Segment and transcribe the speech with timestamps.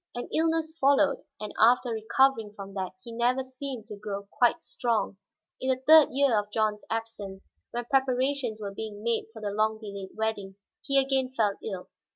[0.15, 5.17] An illness followed, and after recovering from that he never seemed to grow quite strong.
[5.59, 9.77] In the third year of John's absence, when preparations were being made for the long
[9.79, 11.87] delayed wedding, he again fell ill.